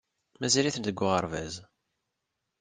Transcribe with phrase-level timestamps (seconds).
[0.39, 1.53] Mazal-itent deg uɣerbaz.